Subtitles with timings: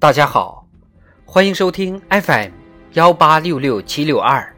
[0.00, 0.66] 大家好，
[1.26, 2.52] 欢迎收听 FM
[2.94, 4.56] 幺八六六七六二。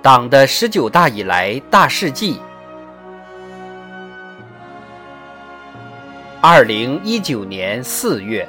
[0.00, 2.40] 党的十九大以来大事记。
[6.44, 8.48] 二零一九年四月，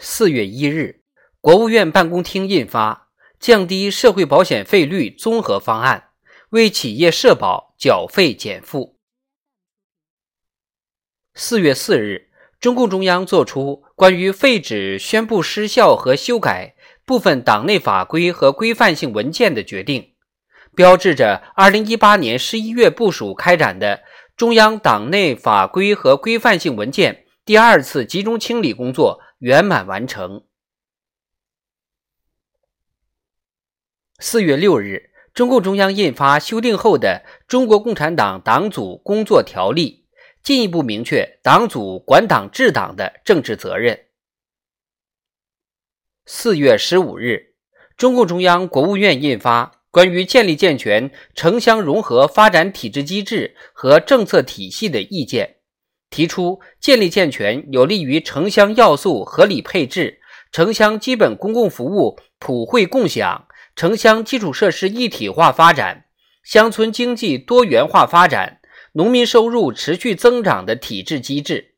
[0.00, 1.04] 四月一日，
[1.40, 3.08] 国务院办公厅印发
[3.38, 6.10] 《降低社会保险费率综合方案》，
[6.48, 8.98] 为企业社保缴费减负。
[11.34, 12.30] 四月四日。
[12.60, 20.14] 中共中央作出关于废止宣布失效和修改部分党内法规和规范性文件的决定，
[20.74, 24.02] 标志着2018年11月部署开展的
[24.38, 30.44] 中央党内法规和规范性文件第二次集中清理工作圆满完成。
[34.18, 39.98] 4月6日，中共中央印发修订后的《中国共产党党组工作条例》。
[40.42, 44.06] 进一步明确党组管党治党的政治责任。
[46.26, 47.54] 四月十五日，
[47.96, 55.46] 中共中央、国务院印发《关于建立健全城乡融合发展体制机制和政策体系的意见》，
[56.08, 60.20] 提出建立健全有利于城乡要素合理配置、
[60.52, 66.04] 城乡基本公共服务普惠共享、城乡基础设施一体化发展、
[66.44, 68.59] 乡村经济多元化发展。
[68.92, 71.76] 农民收入持续增长的体制机制。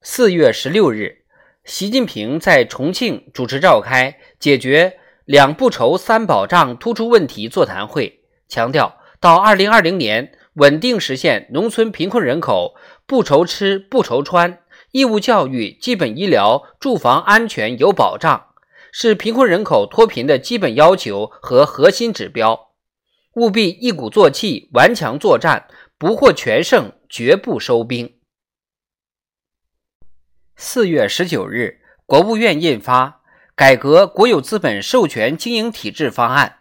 [0.00, 1.26] 四月十六日，
[1.62, 18.54] 习近平在重庆主持召开解决“两不愁、三保障”突出问题座谈会，强调到二零二零年稳定实现农村贫困人口不愁吃、不愁穿，义务教育、基本医疗、住房安全有保障，
[18.90, 22.65] 是贫困人口脱贫的基本要求和核心指标。
[23.36, 28.18] 务必一鼓作气，顽强作战，不获全胜，绝不收兵。
[30.56, 33.06] 四月十九日，国务院印发
[33.54, 36.60] 《改革国有资本授权经营体制方案》，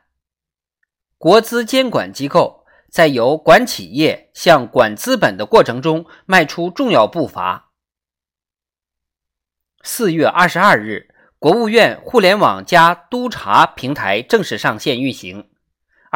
[1.17, 7.71] 国资监管机构在由管企业向管资本的过程中迈出重要步伐。
[9.81, 15.49] 四月二十二日，国务院互联网加督查平台正式上线运行。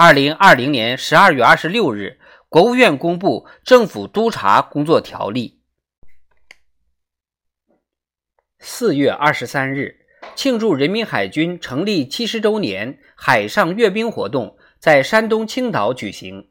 [0.01, 5.59] 二零二零年十二月二十六日，国务院公布《政府督查工作条例》。
[8.59, 10.05] 四月二十三日，
[10.35, 16.47] 庆祝人民海军成立七十周年海上阅兵活动在山东青岛举行，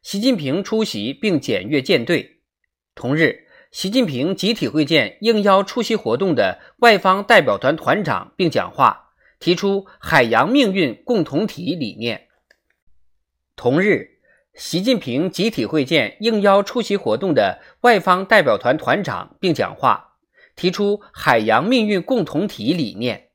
[0.00, 2.42] 习近平出席并检阅舰队。
[2.94, 9.10] 同日，习近平集体会见应邀出席活动的外方代表团团长并讲话，
[9.40, 12.28] 提出“海洋命运共同体”理念。
[13.56, 14.18] 同日，
[14.54, 20.16] 习近平集体会见应邀出席活动的外方代表团团长并讲话，
[20.56, 23.30] 提出“海洋命运共同体”理念。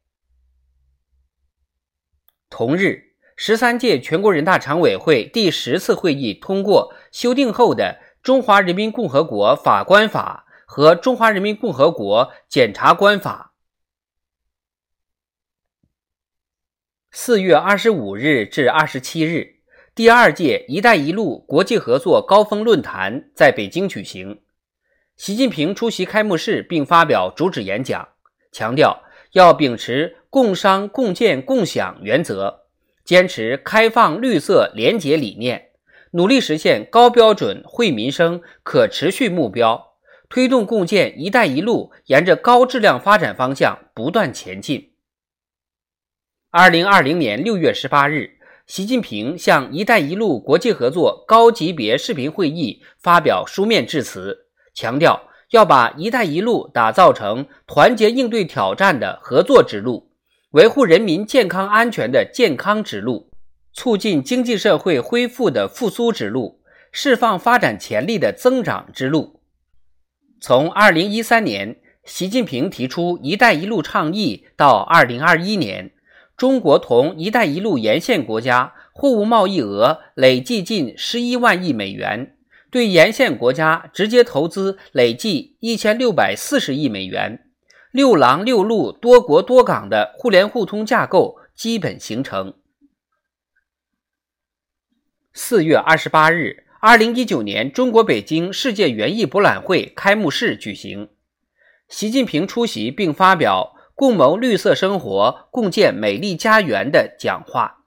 [2.50, 13.54] 同日，十三届全国人大常委会第十次会议通过修订后的《中华人民共和国法官法》和《中华人民共和国检察官法》。
[17.10, 19.59] 四月二十五日至二十七日。
[20.00, 24.40] 第二届“一带一路”国际合作高峰论坛在北京举行，
[25.18, 28.08] 习近平出席开幕式并发表主旨演讲，
[28.50, 32.62] 强调要秉持共商共建共享原则，
[33.04, 35.72] 坚持开放绿色廉洁理念，
[36.12, 39.96] 努力实现高标准惠民生可持续目标，
[40.30, 44.94] 推动共建“一带一路”沿着高质量发展方向不断前进。
[46.52, 48.39] 二零二零年六月十八日。
[48.70, 54.46] 习近平向“一带一路”国际合作高级别视频会议发表书面致辞，
[54.76, 60.12] 强调要把“一带一路”打造成团结应对挑战的合作之路，
[60.52, 63.32] 维护人民健康安全的健康之路，
[63.74, 66.62] 促进经济社会恢复的复苏之路，
[66.92, 69.42] 释放发展潜力的增长之路。
[70.40, 75.92] 从2013年习近平提出“一带一路”倡议到2021年。
[76.40, 82.38] 中国同“一带一路”沿线国家货物贸易额累计近十一万亿美元，
[82.72, 87.46] 对沿线国家直接投资累计一千六百四十亿美元，
[87.92, 92.54] 六廊六路、多国多港的互联互通架构基本形成。
[95.34, 101.10] 四月二十八日，二零一九年中国北京世界园艺博览会开幕式举行，
[101.90, 107.84] 习近平出席并发表“共谋绿色生活，共建美丽家园”的讲话。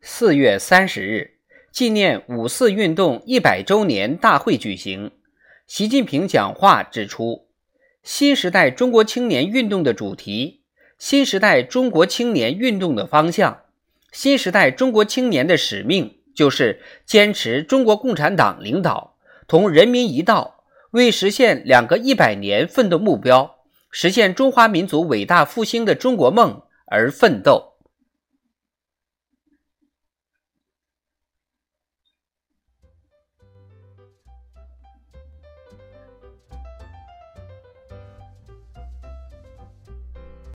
[0.00, 1.38] 四月三十日，
[1.72, 5.10] 纪念五四运动一百周年大会举行。
[5.66, 7.48] 习近平讲话指出，
[8.04, 10.62] 新时代中国青年运动的主题、
[10.98, 13.64] 新时代中国青年运动的方向、
[14.12, 19.16] 新时代中国青年的使命，就是坚持中国共产党领导，
[19.48, 20.55] 同人民一道，
[20.96, 23.56] 为实现两个一百年奋斗目标、
[23.90, 27.75] 实现中华民族伟大复兴的中国梦而奋斗。